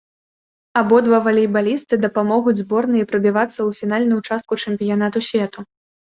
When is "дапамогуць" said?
2.05-2.53